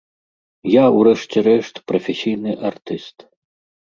[0.81, 3.17] Я, у рэшце рэшт, прафесійны артыст.